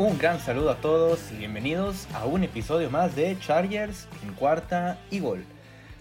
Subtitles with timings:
[0.00, 4.96] Un gran saludo a todos y bienvenidos a un episodio más de Chargers en cuarta
[5.10, 5.44] y gol,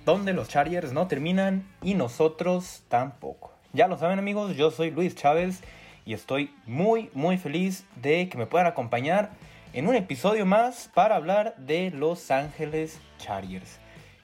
[0.06, 3.52] donde los Chargers no terminan y nosotros tampoco.
[3.74, 5.62] Ya lo saben amigos, yo soy Luis Chávez
[6.06, 9.32] y estoy muy muy feliz de que me puedan acompañar
[9.74, 13.80] en un episodio más para hablar de Los Ángeles Chargers.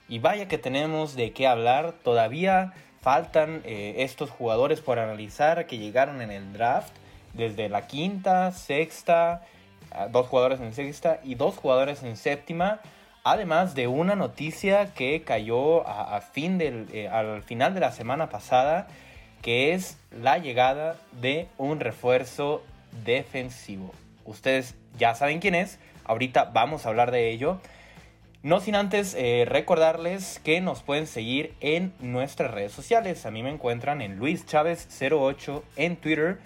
[0.08, 2.72] Y vaya que tenemos de qué hablar, todavía
[3.02, 6.94] faltan eh, estos jugadores por analizar que llegaron en el draft
[7.34, 9.42] desde la quinta, sexta,
[10.10, 12.80] dos jugadores en sexta y dos jugadores en séptima.
[13.24, 18.28] Además de una noticia que cayó a, fin del, eh, al final de la semana
[18.28, 18.86] pasada,
[19.42, 22.62] que es la llegada de un refuerzo
[23.04, 23.92] defensivo.
[24.24, 27.58] Ustedes ya saben quién es, ahorita vamos a hablar de ello.
[28.42, 33.26] No sin antes eh, recordarles que nos pueden seguir en nuestras redes sociales.
[33.26, 36.38] A mí me encuentran en Luis Chávez 08 en Twitter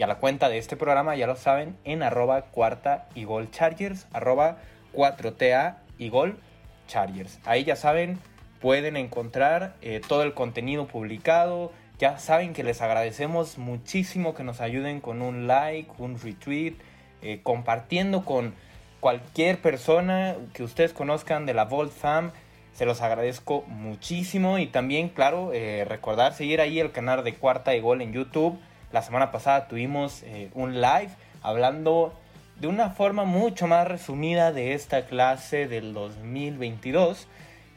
[0.00, 3.50] y a la cuenta de este programa, ya lo saben, en arroba cuarta y gol
[3.50, 4.56] chargers, arroba
[4.94, 6.38] 4TA y gol
[6.86, 7.38] chargers.
[7.44, 8.18] Ahí ya saben,
[8.62, 11.70] pueden encontrar eh, todo el contenido publicado.
[11.98, 16.76] Ya saben que les agradecemos muchísimo que nos ayuden con un like, un retweet,
[17.20, 18.54] eh, compartiendo con
[19.00, 22.30] cualquier persona que ustedes conozcan de la Volt Fam.
[22.72, 27.76] Se los agradezco muchísimo y también, claro, eh, recordar seguir ahí el canal de Cuarta
[27.76, 28.58] y Gol en YouTube
[28.92, 31.10] la semana pasada tuvimos eh, un live
[31.42, 32.12] hablando
[32.60, 37.26] de una forma mucho más resumida de esta clase del 2022.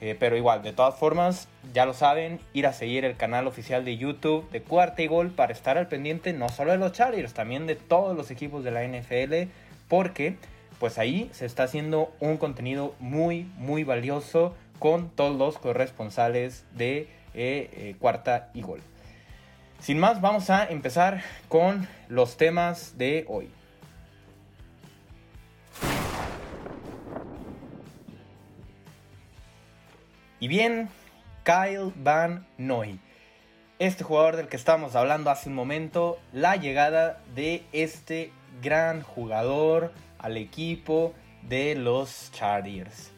[0.02, 3.86] Eh, pero igual, de todas formas, ya lo saben, ir a seguir el canal oficial
[3.86, 7.34] de YouTube de Cuarta y Gol para estar al pendiente no solo de los Chargers,
[7.34, 9.50] también de todos los equipos de la NFL,
[9.88, 10.36] porque
[10.78, 17.08] pues ahí se está haciendo un contenido muy, muy valioso con todos los corresponsales de
[17.34, 18.82] eh, Cuarta y Gol.
[19.84, 23.50] Sin más, vamos a empezar con los temas de hoy.
[30.40, 30.88] Y bien,
[31.44, 32.98] Kyle Van Noy.
[33.78, 39.92] Este jugador del que estamos hablando hace un momento, la llegada de este gran jugador
[40.18, 43.12] al equipo de los Chargers.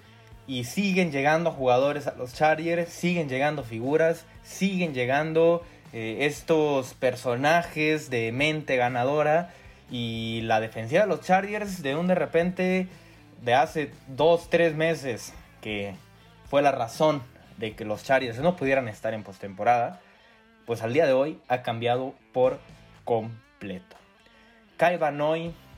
[0.48, 5.64] Y siguen llegando jugadores a los Chargers, siguen llegando figuras, siguen llegando
[5.98, 9.54] eh, estos personajes de mente ganadora
[9.90, 12.90] y la defensiva de los Chargers de un de repente
[13.42, 15.96] de hace dos, tres meses que
[16.50, 17.22] fue la razón
[17.56, 20.02] de que los Chargers no pudieran estar en postemporada,
[20.66, 22.60] pues al día de hoy ha cambiado por
[23.06, 23.96] completo.
[24.78, 25.18] Kyle Van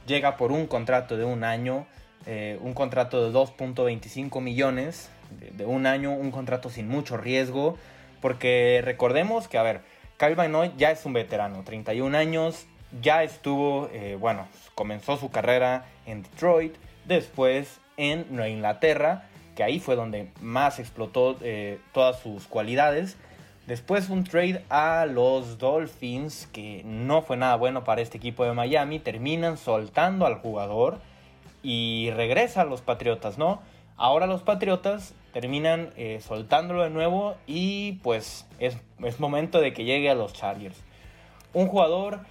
[0.07, 1.85] llega por un contrato de un año,
[2.25, 7.77] eh, un contrato de 2.25 millones de, un año, un contrato sin mucho riesgo,
[8.19, 9.81] porque recordemos que, a ver,
[10.17, 12.66] Kyle Van ya es un veterano, 31 años,
[13.01, 19.25] ya estuvo, eh, bueno, comenzó su carrera en Detroit, después en Nueva Inglaterra,
[19.56, 23.17] que ahí fue donde más explotó eh, todas sus cualidades.
[23.67, 28.53] Después un trade a los Dolphins, que no fue nada bueno para este equipo de
[28.53, 31.00] Miami, terminan soltando al jugador
[31.61, 33.61] y regresa a los Patriotas, ¿no?
[33.97, 38.75] Ahora los Patriotas terminan eh, soltándolo de nuevo y pues es,
[39.19, 40.75] momento de que llegue a los Chargers.
[41.53, 42.21] Un jugador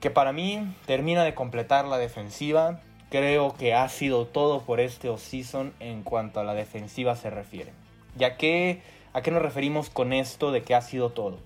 [0.00, 2.80] que para mí termina de completar la defensiva.
[3.08, 7.70] Creo que ha sido todo por este offseason en cuanto a la defensiva se refiere.
[8.16, 11.38] Ya que, ¿a qué nos referimos con esto de que ha sido todo?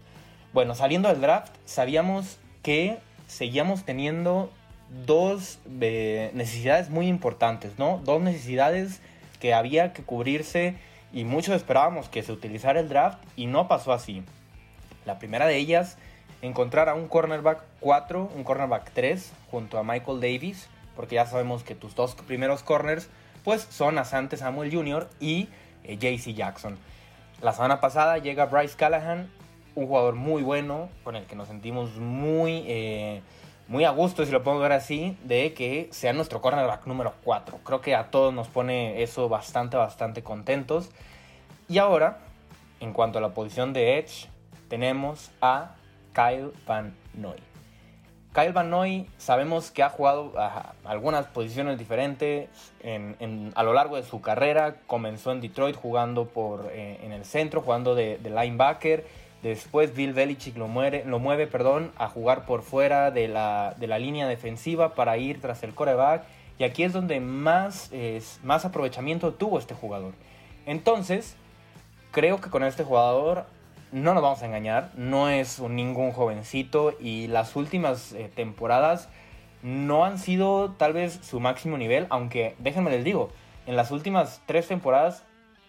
[0.54, 2.96] Bueno, saliendo del draft, sabíamos que
[3.26, 4.50] seguíamos teniendo
[5.04, 8.00] dos eh, necesidades muy importantes, ¿no?
[8.06, 9.02] Dos necesidades
[9.40, 10.74] que había que cubrirse
[11.12, 14.22] y muchos esperábamos que se utilizara el draft y no pasó así.
[15.04, 15.96] La primera de ellas,
[16.42, 21.62] encontrar a un cornerback 4, un cornerback 3 junto a Michael Davis, porque ya sabemos
[21.62, 23.08] que tus dos primeros corners
[23.44, 25.08] pues son Asante Samuel Jr.
[25.20, 25.48] y
[25.84, 26.76] eh, JC Jackson.
[27.40, 29.30] La semana pasada llega Bryce Callahan,
[29.74, 32.64] un jugador muy bueno, con el que nos sentimos muy...
[32.66, 33.22] Eh,
[33.68, 37.58] muy a gusto, si lo pongo ver así, de que sea nuestro cornerback número 4.
[37.62, 40.90] Creo que a todos nos pone eso bastante, bastante contentos.
[41.68, 42.18] Y ahora,
[42.80, 44.28] en cuanto a la posición de Edge,
[44.68, 45.74] tenemos a
[46.14, 47.36] Kyle Van Noy.
[48.32, 50.32] Kyle Van Noy sabemos que ha jugado
[50.84, 52.48] algunas posiciones diferentes
[53.54, 54.76] a lo largo de su carrera.
[54.86, 60.56] Comenzó en Detroit jugando por, eh, en el centro, jugando de linebacker Después Bill Belichick
[60.56, 65.62] lo, lo mueve perdón, a jugar por fuera de la, línea defensiva para ir tras
[65.62, 66.24] el coreback.
[66.58, 67.90] Y aquí es donde más,
[68.42, 70.14] más aprovechamiento tuvo este jugador.
[70.66, 71.36] Entonces,
[72.10, 73.46] creo que con este jugador
[73.92, 74.90] no nos vamos a engañar.
[74.96, 76.94] No es ningún jovencito.
[77.00, 79.08] Y las últimas eh, temporadas
[79.62, 83.30] no han sido tal vez su máximo nivel, aunque déjenme les digo,
[83.66, 85.24] en las últimas tres temporadas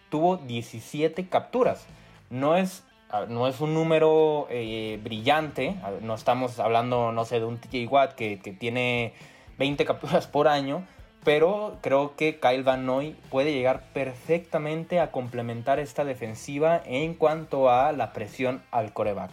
[0.10, 1.86] tuvo 17 capturas.
[2.30, 2.83] No es,
[3.27, 8.13] no es un número eh, brillante, no estamos hablando, no sé, de un TJ Watt
[8.13, 9.13] que, tiene
[9.57, 10.85] 20 capturas por año,
[11.23, 17.69] pero creo que Kyle Van Noy puede llegar perfectamente a complementar esta defensiva en cuanto
[17.69, 19.31] a la presión al coreback.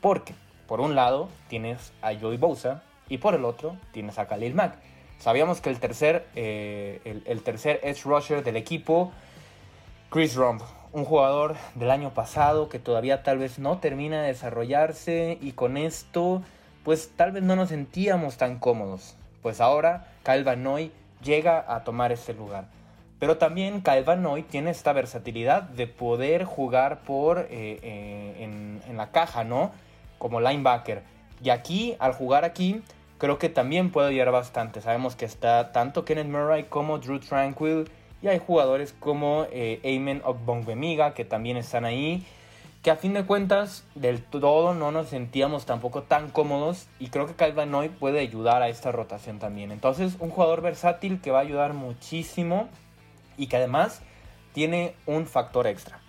[0.00, 0.34] Porque,
[0.66, 4.76] por un lado, tienes a Joey Bosa y por el otro, tienes a Khalil Mack.
[5.18, 9.12] Sabíamos que el tercer, eh, el, tercer edge rusher del equipo,
[10.10, 10.62] Chris Rump,
[10.92, 15.76] un jugador del año pasado que todavía tal vez no termina de desarrollarse y con
[15.76, 16.42] esto,
[16.84, 19.16] pues tal vez no nos sentíamos tan cómodos.
[19.42, 20.92] Pues ahora Kyle Van Noy
[21.22, 22.66] llega a tomar este lugar.
[23.18, 28.80] Pero también Kyle Van Noy tiene esta versatilidad de poder jugar por eh, eh, en,
[28.88, 29.72] en, la caja, ¿no?
[30.18, 31.02] Como linebacker.
[31.42, 32.82] Y aquí, al jugar aquí,
[33.18, 34.80] creo que también puede ayudar bastante.
[34.80, 37.90] Sabemos que está tanto Kenneth Murray como Drew Tranquil.
[38.22, 42.26] Y hay jugadores como eh, Amen Ogbongbemiga que también están ahí
[42.82, 47.26] que a fin de cuentas del todo no nos sentíamos tampoco tan cómodos y creo
[47.26, 49.72] que Kyle Noy puede ayudar a esta rotación también.
[49.72, 52.68] Entonces un jugador versátil que va a ayudar muchísimo
[53.36, 54.00] y que además
[54.52, 56.00] tiene un factor extra.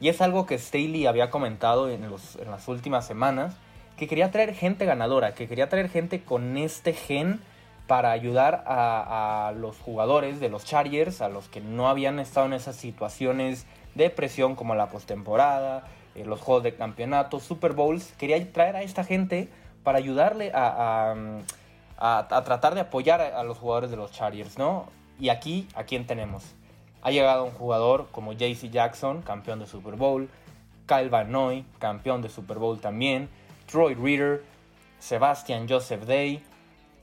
[0.00, 3.56] Y es algo que Staley había comentado en, en las últimas semanas,
[3.96, 7.40] que quería traer gente ganadora, que quería traer gente con este gen
[7.86, 12.54] para ayudar a, los jugadores de los Chargers, a los que no habían estado en
[12.54, 15.84] esas situaciones de presión como la postemporada,
[16.14, 18.12] eh, los juegos de campeonato, Super Bowls.
[18.18, 19.48] Quería traer a esta gente
[19.82, 21.14] para ayudarle a,
[21.98, 24.86] tratar de apoyar a, los jugadores de los Chargers, ¿no?
[25.20, 26.54] Y aquí, ¿a quién tenemos?
[27.02, 30.30] Ha llegado un jugador como JC Jackson, campeón de Super Bowl,
[30.86, 33.28] Kyle Van Noy, campeón de Super Bowl también,
[33.70, 34.42] Troy Reader,
[34.98, 36.42] Sebastian Joseph Day,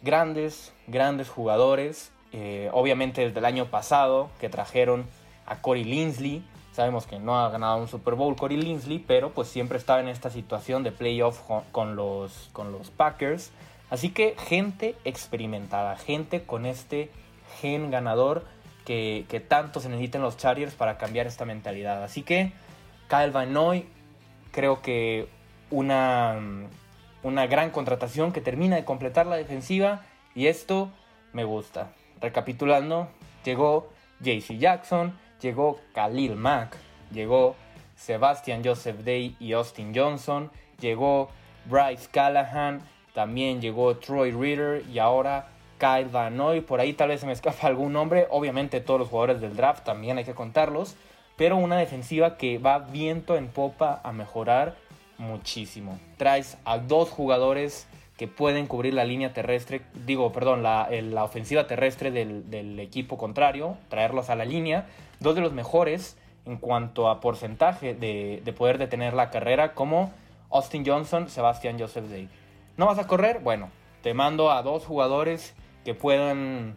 [0.02, 2.12] grandes, grandes jugadores.
[2.34, 5.06] Eh, obviamente desde el año pasado que trajeron
[5.46, 9.50] a Corey Linsley, Sabemos que no ha ganado un Super Bowl Corey Linsley, pero pues
[9.50, 13.52] siempre estaba en esta situación de playoff con los, con los Packers.
[13.90, 17.12] Así que gente experimentada, gente con este
[17.60, 18.46] gen ganador
[18.86, 22.04] que, tanto se necesitan los Chargers para cambiar esta mentalidad.
[22.04, 22.54] Así que
[23.10, 23.86] Kyle Van Noy,
[24.52, 25.28] creo que
[25.72, 26.40] una,
[27.24, 30.02] una gran contratación que termina de completar la defensiva
[30.36, 30.90] y esto
[31.34, 31.92] me gusta.
[32.20, 33.08] Recapitulando,
[33.44, 33.90] llegó
[34.20, 36.78] JC Jackson, llegó Khalil Mack,
[37.12, 37.56] llegó
[37.96, 41.30] Sebastian Joseph Day y Austin Johnson, llegó
[41.66, 42.82] Bryce Callahan,
[43.14, 45.48] también llegó Troy Reader y ahora
[45.78, 46.62] Kyle Van Noy.
[46.62, 48.28] Por ahí tal vez se me escapa algún nombre.
[48.30, 50.96] Obviamente todos los jugadores del draft también hay que contarlos.
[51.36, 54.76] Pero una defensiva que va viento en popa a mejorar
[55.22, 56.00] muchísimo.
[56.18, 57.88] Traes a dos jugadores
[58.18, 60.90] que pueden cubrir la línea terrestre, digo, perdón, la,
[61.24, 64.86] ofensiva terrestre del, equipo contrario, traerlos a la línea.
[65.20, 70.12] Dos de los mejores en cuanto a porcentaje de, poder detener la carrera, como
[70.52, 72.30] Austin Johnson, Sebastian Joseph Day.
[72.78, 73.40] ¿No vas a correr?
[73.40, 73.70] Bueno,
[74.04, 76.76] te mando a dos jugadores que puedan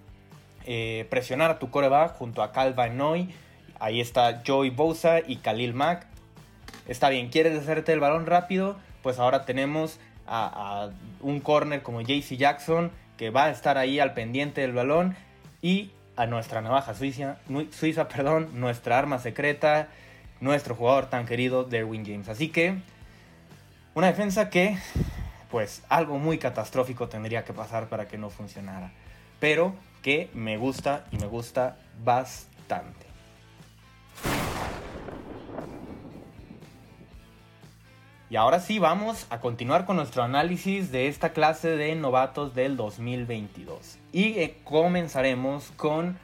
[0.64, 3.34] eh, presionar a tu coreback junto a Calvin Noy.
[3.80, 6.13] Ahí está Joey Bosa y Khalil Mack.
[6.86, 8.76] Está bien, ¿quieres hacerte el balón rápido?
[9.02, 14.14] Pues ahora tenemos a, un corner como JC Jackson, que va a estar ahí al
[14.14, 15.16] pendiente del balón,
[15.62, 17.38] y a nuestra navaja suiza,
[17.70, 19.88] suiza perdón, nuestra arma secreta,
[20.40, 22.28] nuestro jugador tan querido, Derwin James.
[22.28, 22.76] Así que,
[23.94, 24.76] una defensa que,
[25.50, 28.92] pues, algo muy catastrófico tendría que pasar para que no funcionara.
[29.40, 33.03] Pero que me gusta y me gusta bastante.
[38.34, 42.76] Y ahora sí vamos a continuar con nuestro análisis de esta clase de novatos del
[42.76, 43.98] 2022.
[44.10, 46.18] Y eh, comenzaremos con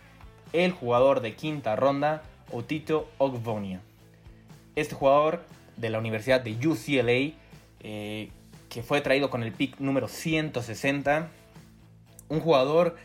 [0.52, 3.81] el jugador de quinta ronda, Otito Ogbonia.
[4.75, 5.45] Este jugador
[5.76, 7.38] de la Universidad de UCLA,
[7.79, 8.31] eh,
[8.69, 11.29] que fue traído con el pick número 160.
[12.29, 12.97] Un jugador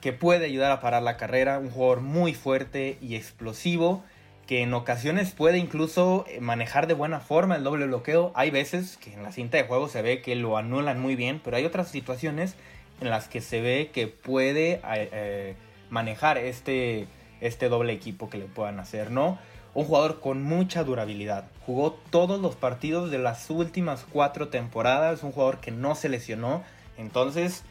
[0.00, 4.02] que puede ayudar a parar la carrera, un jugador muy fuerte y explosivo
[4.50, 8.32] que en ocasiones puede incluso eh, manejar de buena forma el doble bloqueo.
[8.34, 11.40] Hay veces que en la cinta de juego se ve que lo anulan muy bien,
[11.44, 12.56] pero hay otras situaciones
[13.00, 14.80] en las que se ve que puede eh,
[15.12, 15.54] eh,
[15.88, 17.06] manejar este,
[17.40, 19.38] este doble equipo que le puedan hacer, ¿no?
[19.72, 21.44] Un jugador con mucha durabilidad.
[21.64, 25.22] Jugó todos los partidos de las últimas cuatro temporadas.
[25.22, 26.64] Un jugador que no se lesionó.
[26.98, 27.62] Entonces,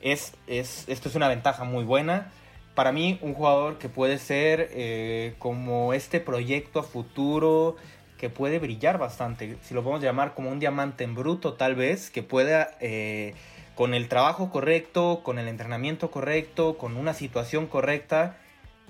[0.00, 2.32] es, es, esto es una ventaja muy buena
[2.76, 7.76] para mí un jugador que puede ser eh, como este proyecto a futuro
[8.18, 12.10] que puede brillar bastante, si lo podemos llamar como un diamante en bruto tal vez,
[12.10, 13.34] que pueda eh,
[13.74, 18.36] con el trabajo correcto, con el entrenamiento correcto, con una situación correcta,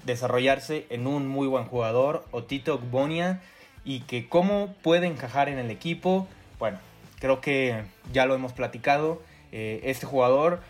[0.04, 3.40] desarrollarse en un muy buen jugador, Otito Bonia,
[3.84, 6.26] y que cómo puede encajar en el equipo.
[6.58, 6.78] Bueno,
[7.20, 9.22] creo que ya lo hemos platicado.
[9.52, 10.60] Eh, este jugador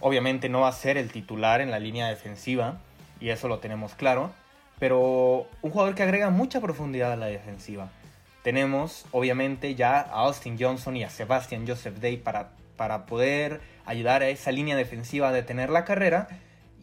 [0.00, 2.78] obviamente no va a ser el titular en la línea defensiva,
[3.20, 4.30] y eso lo tenemos claro,
[4.78, 7.90] pero un jugador que agrega mucha profundidad a la defensiva.
[8.42, 14.22] Tenemos obviamente ya a Austin Johnson y a Sebastian Joseph Day para, para poder ayudar
[14.22, 16.28] a esa línea defensiva a detener la carrera.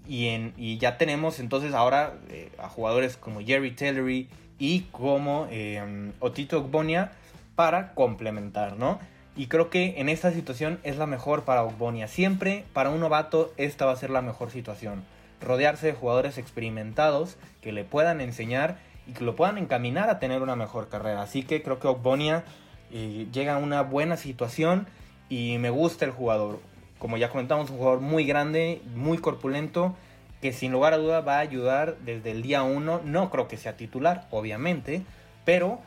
[0.06, 4.28] Y, en, y ya tenemos entonces ahora eh, a jugadores como Jerry Tellery
[4.60, 7.14] y como eh, Otito Ogbonia
[7.56, 9.00] para complementar, ¿no?
[9.36, 12.08] Y creo que en esta situación es la mejor para Ogbonia.
[12.08, 15.04] Siempre para un novato esta va a ser la mejor situación.
[15.42, 20.42] Rodearse de jugadores experimentados que le puedan enseñar y que lo puedan encaminar a tener
[20.42, 21.24] una mejor carrera.
[21.24, 22.44] Así que creo que Ogbonia
[22.92, 24.88] eh, llega a una buena situación
[25.30, 26.60] y me gusta el jugador.
[27.00, 29.96] Como ya comentamos, un jugador muy grande, muy corpulento,
[30.42, 33.02] que sin lugar a duda va a ayudar desde el día 1.
[33.04, 35.02] No creo que sea titular, obviamente,
[35.44, 35.80] pero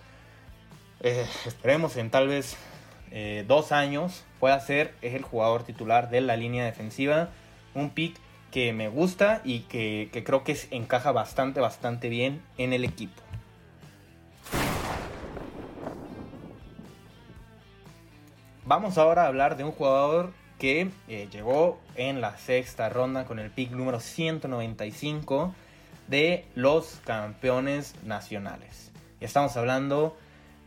[1.00, 2.56] eh, esperemos en tal vez
[3.10, 7.30] eh, dos años pueda ser el jugador titular de la línea defensiva.
[7.74, 8.16] Un pick
[8.50, 13.22] que me gusta y que, creo que encaja bastante, bastante bien en el equipo.
[18.64, 23.38] Vamos ahora a hablar de un jugador que eh, llegó en la sexta ronda con
[23.38, 25.54] el pick número 195
[26.08, 28.90] de los campeones nacionales.
[29.20, 30.16] Estamos hablando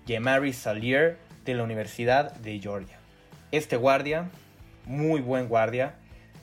[0.05, 1.17] de Mary Salier
[1.49, 2.99] de la Universidad de Georgia.
[3.51, 4.29] Este guardia,
[4.85, 5.95] muy buen guardia,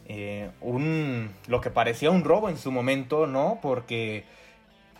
[0.08, 3.58] eh, un, lo que parecía un robo en su momento, ¿no?
[3.62, 4.25] Porque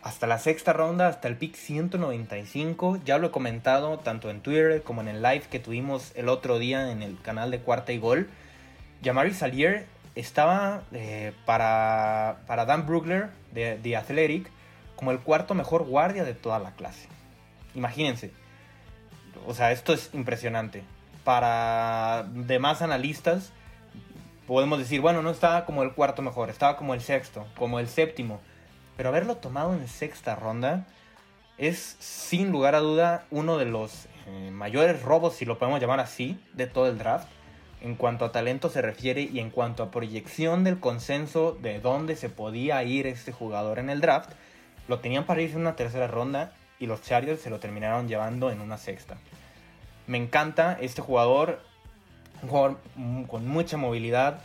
[0.03, 4.83] hasta la sexta ronda, hasta el pick 195, ya lo he comentado tanto en Twitter
[4.83, 7.99] como en el live que tuvimos el otro día en el canal de Cuarta y
[7.99, 8.29] Gol.
[9.05, 14.51] Jamari Salier estaba eh, para, para, Dan Brugler de, de Athletic
[14.95, 17.09] como el cuarto mejor guardia de toda la clase.
[17.75, 18.31] Imagínense.
[19.47, 20.83] O sea, esto es impresionante.
[21.25, 23.53] Para demás analistas,
[24.47, 27.89] podemos decir, bueno, no estaba como el cuarto mejor, estaba como el sexto, como el
[27.89, 28.41] séptimo.
[28.97, 30.87] Pero haberlo tomado en sexta ronda
[31.59, 36.01] es sin lugar a duda uno de los eh, mayores robos, si lo podemos llamar
[36.01, 37.29] así, de todo el draft.
[37.81, 42.17] En cuanto a talento se refiere y en cuanto a proyección del consenso de dónde
[42.17, 44.31] se podía ir este jugador en el draft,
[44.89, 48.51] lo tenían para irse en una tercera ronda y los Chargers se lo terminaron llevando
[48.51, 49.17] en una sexta.
[50.07, 51.61] Me encanta este jugador,
[52.43, 52.79] un jugador
[53.29, 54.41] con mucha movilidad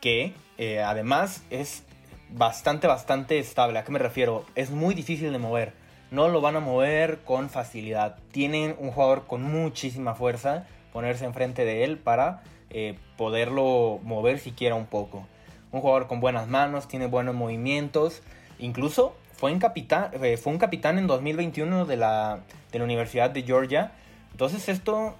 [0.00, 1.84] que eh, además es
[2.30, 3.78] bastante, bastante estable.
[3.78, 4.44] ¿A qué me refiero?
[4.54, 5.72] Es muy difícil de mover.
[6.10, 8.18] No lo van a mover con facilidad.
[8.30, 14.74] Tienen un jugador con muchísima fuerza ponerse enfrente de él para eh, poderlo mover siquiera
[14.74, 15.26] un poco.
[15.72, 18.22] Un jugador con buenas manos, tiene buenos movimientos.
[18.58, 22.40] Incluso eh, fue un capitán en 2021 de la,
[22.72, 23.92] de la Universidad de Georgia
[24.34, 25.14] entonces esto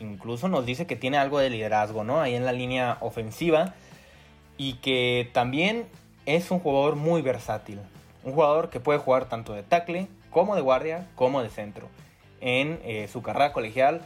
[0.00, 2.20] incluso nos dice que tiene algo de liderazgo, ¿no?
[2.20, 3.74] Ahí en la línea ofensiva.
[4.58, 5.86] Y que también
[6.24, 7.78] es un jugador muy versátil.
[8.24, 11.88] Un jugador que puede jugar tanto de tackle como de guardia como de centro.
[12.40, 14.00] En eh, su carrera colegial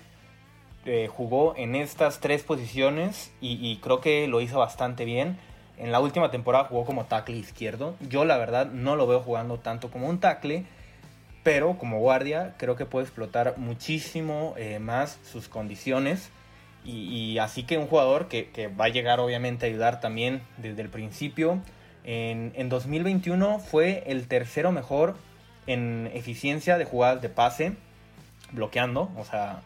[0.84, 5.38] eh, jugó en estas tres posiciones y, creo que lo hizo bastante bien.
[5.80, 7.96] En la última temporada jugó como tackle izquierdo.
[8.08, 10.64] Yo la verdad no lo veo jugando tanto como un tackle
[11.42, 16.30] pero como guardia creo que puede explotar muchísimo eh, más sus condiciones.
[16.82, 20.88] Y, así que un jugador que, va a llegar obviamente a ayudar también desde el
[20.88, 21.60] principio.
[22.04, 25.14] En, en 2021 fue el tercero mejor
[25.66, 27.74] en eficiencia de jugadas de pase,
[28.52, 29.60] bloqueando, o sea,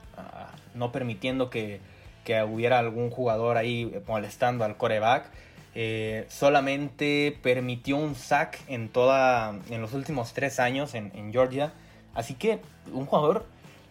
[0.75, 1.81] no permitiendo que,
[2.25, 5.31] que hubiera algún jugador ahí molestando al coreback.
[5.77, 11.73] Eh, solamente permitió un sack en toda en los últimos tres años en, Georgia.
[12.15, 12.61] Así que
[12.93, 13.47] un jugador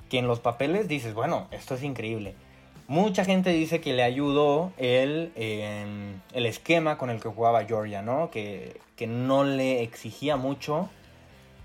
[0.10, 2.36] que en los papeles dices, bueno, esto es increíble.
[2.88, 8.30] Mucha gente dice que le ayudó el, el esquema con el que jugaba Georgia, ¿no?
[8.30, 10.90] Que, que no le exigía mucho,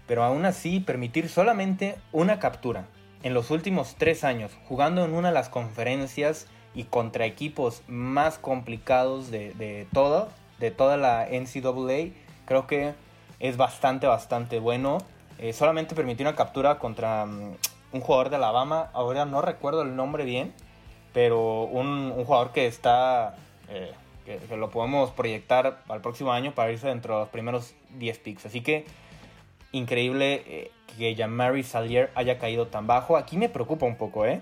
[0.07, 2.87] pero aún así permitir solamente una captura
[3.23, 8.39] en los últimos tres años, jugando en una de las conferencias y contra equipos más
[8.39, 12.13] complicados de, de todo, de toda la NCAA,
[12.45, 12.95] creo que
[13.41, 14.99] es bastante, bastante bueno.
[15.39, 17.57] Eh, solamente permitió una captura contra mm,
[17.93, 20.53] un jugador de Alabama, ahora no recuerdo el nombre bien,
[21.13, 23.37] pero un, jugador que está,
[23.69, 23.93] eh,
[24.25, 28.47] que, lo podemos proyectar al próximo año para irse dentro de los primeros 10 picks.
[28.47, 28.85] Así que
[29.73, 33.17] increíble eh, que Jamari Salier haya caído tan bajo.
[33.17, 34.41] Aquí me preocupa un poco, ¿eh?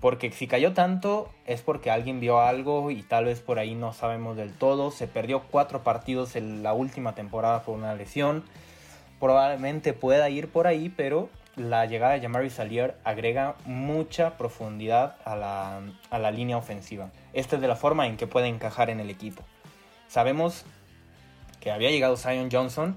[0.00, 3.92] Porque si cayó tanto es porque alguien vio algo y tal vez por ahí no
[3.92, 4.90] sabemos del todo.
[4.90, 8.44] Se perdió cuatro partidos en la última temporada por una lesión.
[9.18, 15.36] Probablemente pueda ir por ahí, pero la llegada de Jamari Salier agrega mucha profundidad a
[15.36, 17.10] la, a la línea ofensiva.
[17.32, 19.42] Esta es de la forma en que puede encajar en el equipo.
[20.08, 20.64] Sabemos
[21.60, 22.96] que había llegado Zion Johnson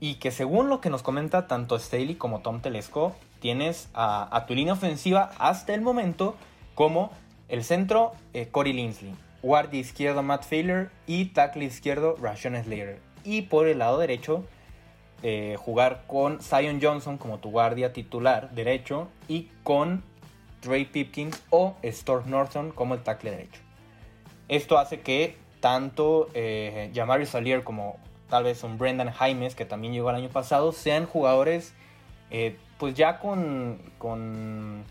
[0.00, 4.54] y que según lo que nos comenta tanto Staley como Tom Telesco, tienes a, tu
[4.54, 6.36] línea ofensiva hasta el momento
[6.76, 7.10] como
[7.48, 13.00] el centro eh, Corey Linsley, guardia izquierdo Matt Failer y tackle izquierdo Rashawn Slater.
[13.24, 14.44] Y por el lado derecho
[15.24, 20.04] eh, jugar con Zion Johnson como tu guardia titular derecho y con
[20.62, 23.60] Dre Pipkins o Storm Norton como el tackle derecho.
[24.48, 29.92] Esto hace que tanto eh, Jamari Salier como tal vez un Brendan Jaimes, que también
[29.92, 31.74] llegó el año pasado, sean jugadores
[32.30, 34.82] eh, pues ya con, con,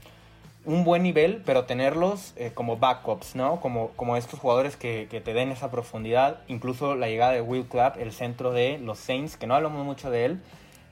[0.64, 3.60] un buen nivel, pero tenerlos eh, como backups, ¿no?
[3.60, 6.40] Como, como estos jugadores que, que, te den esa profundidad.
[6.48, 10.10] Incluso la llegada de Will Clapp, el centro de los Saints, que no hablamos mucho
[10.10, 10.42] de él,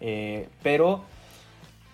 [0.02, 1.06] eh, pero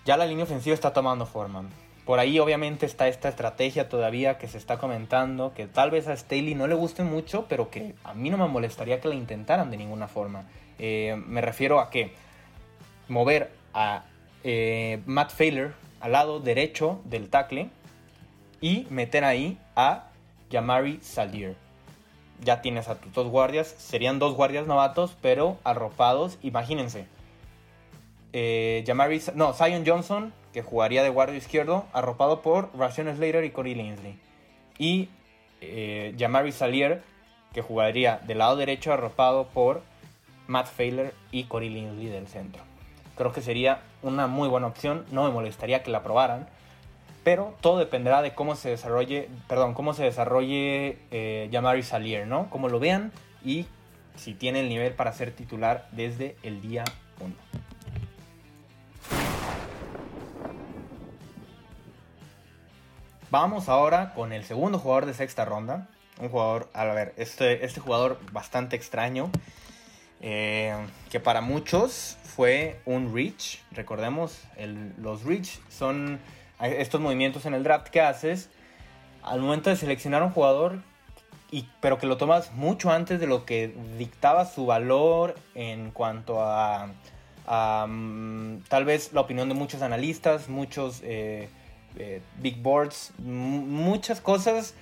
[0.04, 1.62] ya la línea ofensiva está tomando forma.
[2.04, 6.16] Por ahí obviamente está esta estrategia todavía que se está comentando, que tal vez a
[6.16, 9.70] Staley no le guste mucho, pero que a mí no me molestaría que la intentaran
[9.70, 10.46] de ninguna forma.
[10.80, 12.12] Eh, me refiero a que
[13.06, 14.02] mover a
[14.48, 17.68] eh, Matt Failer al lado derecho del tackle
[18.60, 20.04] y meter ahí a
[20.52, 21.56] Jamari Salier.
[22.44, 27.06] Ya tienes a tus dos guardias, serían dos guardias novatos, pero arropados, imagínense.
[28.32, 28.84] Eh,
[29.34, 34.16] no, Zion Johnson que jugaría de guardia izquierdo, arropado por Rashawn Slater y Corey Linsley.
[34.78, 35.08] Y
[35.60, 37.02] eh, Jamari Salier,
[37.52, 39.82] que jugaría del lado derecho, arropado por
[40.46, 42.62] Matt Failer y Corey Linsley del centro.
[43.16, 46.48] Creo que sería una muy buena opción, no me molestaría que la probaran,
[47.24, 52.50] pero todo dependerá de cómo se desarrolle, perdón, cómo se desarrolle eh, Jamari Salier, ¿no?
[52.50, 53.10] Cómo lo vean
[53.44, 53.66] y
[54.16, 56.84] si tiene el nivel para ser titular desde el día
[57.20, 57.34] 1.
[63.30, 65.88] Vamos ahora con el segundo jugador de sexta ronda.
[66.20, 69.30] Un jugador, a ver, este, este jugador bastante extraño.
[70.20, 70.74] Eh,
[71.10, 73.62] que para muchos fue un reach.
[73.72, 74.42] Recordemos,
[74.98, 76.18] los reach son
[76.60, 78.48] estos movimientos en el draft que haces
[79.26, 80.78] al momento de seleccionar un jugador,
[81.50, 86.40] y, pero que lo tomas mucho antes de lo que dictaba su valor en cuanto
[86.40, 86.88] a,
[87.86, 91.48] mm, tal vez la opinión de muchos analistas, muchos eh,
[91.96, 94.74] eh, big boards, muchas cosas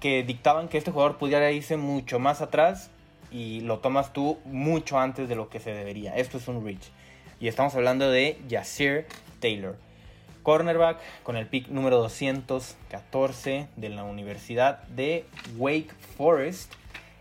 [0.00, 2.90] que dictaban que este jugador pudiera irse mucho más atrás
[3.32, 6.16] y lo tomas tú mucho antes de lo que se debería.
[6.16, 6.90] Esto es un reach.
[7.40, 9.06] Y estamos hablando de Yasir
[9.40, 9.76] Taylor.
[10.42, 15.24] Cornerback con el pick número 214 de la Universidad de
[15.56, 16.72] Wake Forest.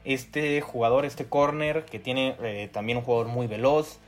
[0.04, 4.00] Este jugador, este corner, que tiene eh, también un jugador muy veloz,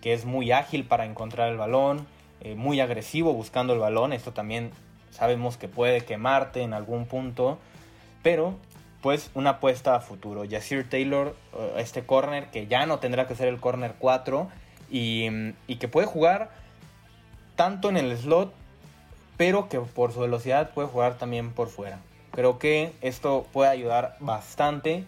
[0.00, 2.06] que es muy ágil para encontrar el balón,
[2.40, 4.12] eh, muy agresivo buscando el balón.
[4.12, 4.70] Esto también
[5.10, 7.58] sabemos que puede quemarte en algún punto,
[8.22, 8.56] pero
[9.02, 10.44] pues una apuesta a futuro.
[10.44, 14.48] Yasir Taylor, eh, este corner que ya no tendrá que ser el corner 4
[14.90, 15.26] y,
[15.66, 16.50] y, que puede jugar
[17.56, 18.54] tanto en el slot,
[19.36, 22.00] pero que por su velocidad puede jugar también por fuera.
[22.30, 25.04] Creo que esto puede ayudar bastante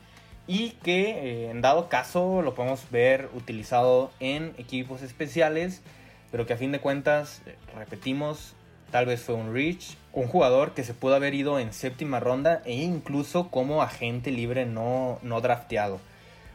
[0.47, 5.83] y que eh, en dado caso lo podemos ver utilizado en equipos especiales,
[6.31, 8.55] pero que a fin de cuentas, eh, repetimos,
[8.95, 12.63] Tal vez fue un Rich, un jugador que se pudo haber ido en séptima ronda
[12.65, 16.01] e incluso como agente libre no, no drafteado.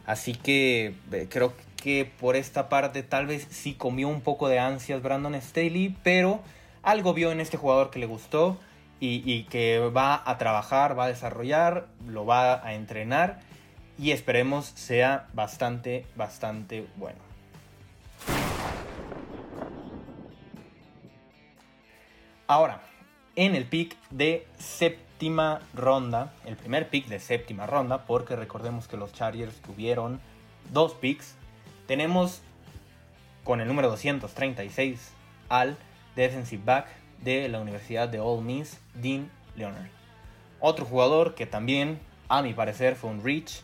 [0.06, 4.60] Así que eh, creo que por esta parte tal vez sí comió un poco de
[4.60, 6.40] ansias Brandon Staley, pero
[6.84, 8.58] algo vio en este jugador que le gustó
[9.00, 13.40] y, y que va a trabajar, va a desarrollar, lo va a entrenar
[13.98, 17.20] y esperemos sea bastante, bastante bueno.
[22.48, 22.82] Ahora,
[23.40, 28.98] en el pick de séptima ronda, el primer pick de séptima ronda, porque recordemos que
[28.98, 30.20] los Chargers tuvieron
[30.74, 31.36] dos picks,
[31.88, 32.42] tenemos
[33.46, 35.14] con el número 236
[35.48, 35.78] al
[36.18, 36.88] defensive back
[37.24, 39.88] de la Universidad de Ole Miss, Dean Leonard.
[40.60, 41.98] Otro jugador que también,
[42.28, 43.62] a mi parecer, fue un reach.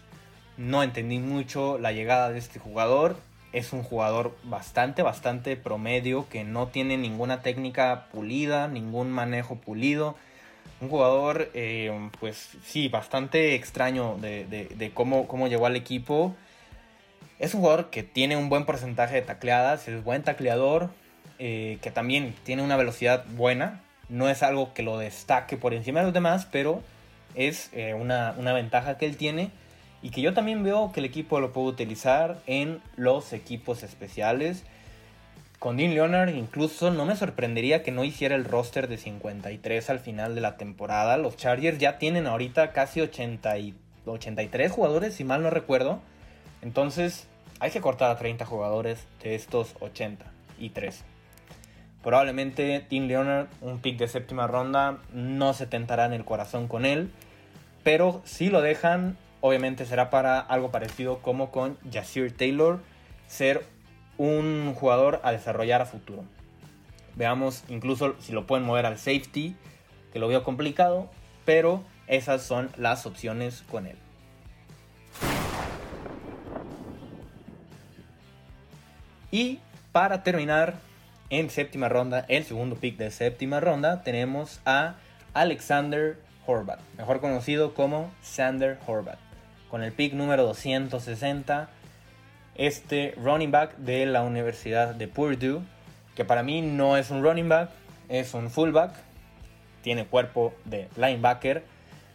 [0.56, 3.18] No entendí mucho la llegada de este jugador
[3.56, 10.18] es un jugador bastante, bastante promedio, que no tiene ninguna técnica pulida, ningún manejo pulido.
[10.82, 16.36] Un jugador, eh, pues sí, bastante extraño de, cómo, cómo, llegó al equipo.
[17.40, 20.90] Es un jugador que tiene un buen porcentaje de tacleadas, es buen tacleador,
[21.40, 26.02] eh, que también tiene una velocidad buena, No es algo que lo destaque por encima
[26.02, 26.84] de los demás, pero
[27.36, 29.50] es eh, una, una ventaja que él tiene
[30.06, 34.64] y que yo también veo que el equipo lo puede utilizar en los equipos especiales.
[35.58, 39.98] Con Dean Leonard incluso no me sorprendería que no hiciera el roster de 53 al
[39.98, 41.18] final de la temporada.
[41.18, 43.74] Los Chargers ya tienen ahorita casi 80 y
[44.06, 46.02] 83 jugadores, si mal no recuerdo.
[46.62, 47.28] Entonces
[47.60, 51.04] hay que cortar a 30 jugadores de estos 83.
[52.04, 56.86] Probablemente Dean Leonard, un pick de séptima ronda, no se tentará en el corazón con
[56.86, 57.10] él.
[57.84, 62.80] Pero si lo dejan, obviamente será para algo parecido como con Jasir Taylor,
[63.28, 63.64] ser
[64.18, 66.24] un jugador a desarrollar a futuro.
[67.14, 69.56] Veamos incluso si lo pueden mover al safety,
[70.12, 71.12] que lo veo complicado,
[71.46, 73.98] pero esas son las opciones con él.
[79.30, 79.60] Y
[79.92, 80.74] para terminar,
[81.30, 84.96] en séptima ronda, el segundo pick de séptima ronda, tenemos a
[85.36, 89.20] Alexander Horvat, mejor conocido como Sander Horvat
[89.70, 91.70] con el pick número 260,
[92.56, 95.62] este running back de la Universidad de Purdue,
[96.16, 97.70] que para mí no es un running back,
[98.10, 98.92] es un fullback,
[99.82, 101.64] tiene cuerpo de linebacker,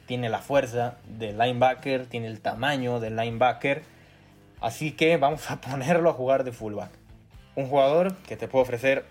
[0.06, 3.82] tiene la fuerza de linebacker, tiene el tamaño de linebacker,
[4.60, 6.90] así que vamos a ponerlo a jugar de fullback.
[7.56, 9.04] Un jugador que te puede ofrecer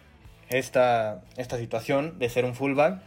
[0.50, 3.02] esta, esta situación de ser un fullback,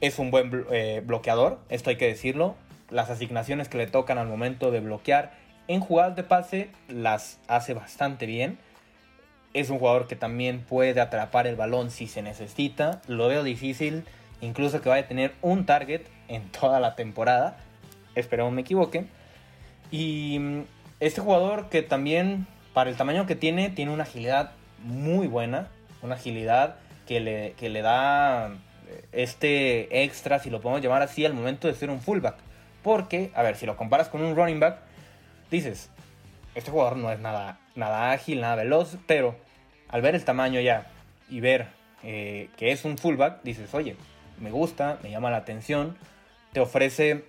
[0.00, 2.56] es un buen eh, bloqueador, esto hay que decirlo,
[2.90, 5.32] las asignaciones que le tocan al momento de bloquear
[5.68, 8.58] en jugadas de pase las hace bastante bien.
[9.54, 13.02] Es un jugador que también puede atrapar el balón si se necesita.
[13.06, 14.04] Lo veo difícil,
[14.40, 17.56] incluso que vaya a tener un target en toda la temporada.
[18.14, 19.06] Espero me equivoque.
[19.90, 20.62] Y mm,
[21.00, 25.68] este jugador que también, para el tamaño que tiene, tiene una agilidad muy buena.
[26.02, 26.76] Una agilidad
[27.06, 28.54] que le, que le da
[28.88, 32.36] eh, este extra, si lo podemos llamar así, al momento de ser un fullback.
[32.82, 34.78] Porque, a ver, si lo comparas con un running back,
[35.50, 35.90] dices,
[36.54, 39.36] este jugador no es nada, nada ágil, nada veloz, pero
[39.88, 40.86] al ver el tamaño ya
[41.28, 41.68] y ver
[42.02, 43.96] eh, que es un fullback, dices, oye,
[44.38, 45.96] me gusta, me llama la atención,
[46.52, 47.24] te ofrece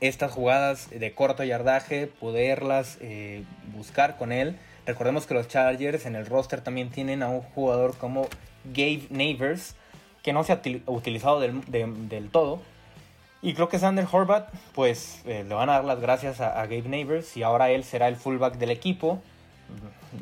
[0.00, 3.44] estas jugadas de corto yardaje, poderlas eh,
[3.74, 4.58] buscar con él.
[4.86, 8.28] Recordemos que los Chargers en el roster también tienen a un jugador como
[8.64, 9.76] Gabe Neighbors,
[10.22, 12.60] que no se ha utilizado del todo,
[13.42, 16.88] y creo que Sander Horvat, pues eh, le van a dar las gracias a, Gabe
[16.88, 19.20] Neighbors y ahora él será el fullback del equipo.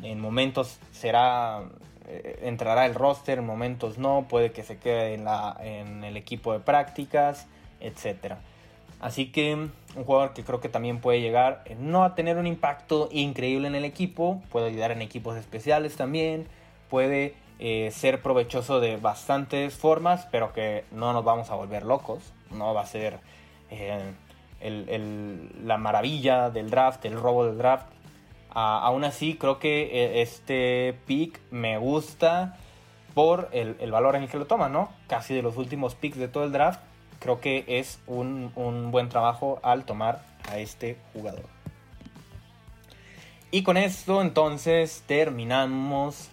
[0.01, 1.61] En momentos será,
[2.07, 6.17] eh, entrará el roster, en momentos no, puede que se quede en, la, en el
[6.17, 7.45] equipo de prácticas,
[7.79, 8.37] etc.
[8.99, 12.47] Así que un jugador que creo que también puede llegar eh, no a tener un
[12.47, 16.47] impacto increíble en el equipo, puede ayudar en equipos especiales también,
[16.89, 17.35] puede
[17.91, 22.81] ser provechoso de bastantes formas, pero que no nos vamos a volver locos no va
[22.81, 23.19] a ser
[23.69, 24.13] eh,
[25.63, 27.87] la maravilla del draft, el robo del draft.
[28.53, 32.57] aún así, creo que eh, este pick me gusta
[33.13, 34.89] por el, valor en el que lo toma, ¿no?
[35.07, 36.79] Casi de los últimos picks de todo el draft,
[37.19, 41.45] creo que es un, un buen trabajo al tomar a este jugador.
[43.51, 46.29] Y con esto entonces terminamos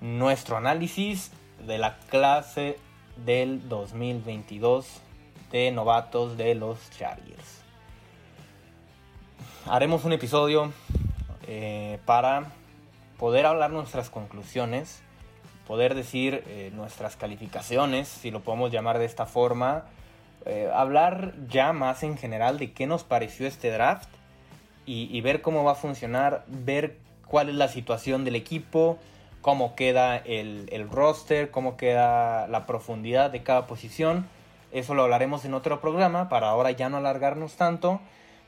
[0.00, 1.32] nuestro análisis
[1.66, 2.78] de la clase
[3.24, 5.01] del 2022
[5.52, 7.60] de novatos de los Chargers.
[9.66, 10.72] Haremos un episodio
[11.46, 12.46] eh, para
[13.18, 15.02] poder hablar nuestras conclusiones,
[15.66, 19.84] poder decir eh, nuestras calificaciones, si lo podemos llamar de esta forma,
[20.46, 24.08] eh, hablar ya más en general de qué nos pareció este draft
[24.84, 28.98] y, ver cómo va a funcionar, ver cuál es la situación del equipo,
[29.40, 34.26] cómo queda el, el roster, cómo queda la profundidad de cada posición
[34.72, 38.00] eso lo hablaremos en otro programa para ahora ya no alargarnos tanto.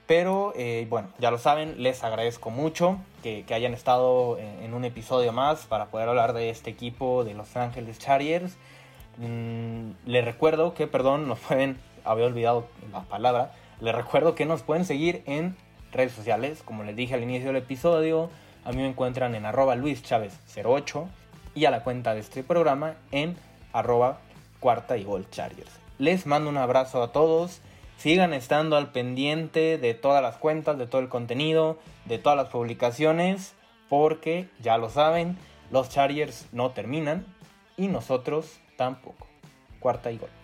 [0.07, 5.33] Pero eh, bueno, ya lo saben, les agradezco mucho que, hayan estado en, un episodio
[5.33, 8.57] más para poder hablar de este equipo de Los Ángeles Chargers.
[9.17, 14.63] Mm, les recuerdo que, perdón, nos pueden, había olvidado la palabra, les recuerdo que nos
[14.63, 15.57] pueden seguir en
[15.91, 18.29] redes sociales, como les dije al inicio del episodio,
[18.65, 21.07] a mí me encuentran en arroba luischavez08
[21.55, 23.37] y a la cuenta de este programa en
[23.73, 24.19] arroba
[24.61, 25.84] cuarta y gol Chargers.
[25.99, 27.61] Les mando un abrazo a todos.
[27.97, 32.49] Sigan estando al pendiente de todas las cuentas, de todo el contenido, de todas las
[32.49, 33.55] publicaciones,
[33.89, 35.39] porque ya lo saben,
[35.71, 37.25] los Chargers no terminan
[37.77, 39.27] y nosotros tampoco.
[39.79, 40.44] Cuarta y gol.